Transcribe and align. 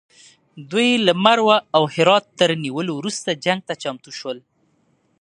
دوی 0.71 0.89
له 1.05 1.13
مرو 1.23 1.45
او 1.75 1.83
هرات 1.95 2.25
تر 2.39 2.49
نیولو 2.63 2.91
وروسته 2.95 3.29
جنګ 3.45 3.59
ته 3.67 3.73
چمتو 3.81 4.11
شول. 4.19 4.37